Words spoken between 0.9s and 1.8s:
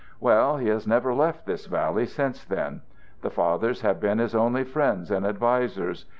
left this